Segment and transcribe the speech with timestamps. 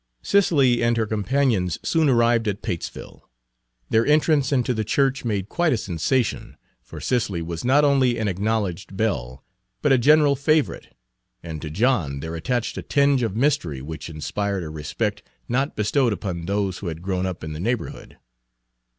[0.23, 3.29] Cicely and her companions soon arrived at Patesville.
[3.91, 8.27] Their entrance into the church made quite a sensation, for Cicely was not only an
[8.27, 9.43] acknowledged belle,
[9.83, 10.95] but a general favorite,
[11.43, 16.13] and to John there attached a tinge of mystery which inspired a respect not bestowed
[16.13, 18.17] upon those who had grown up in the neighborhood.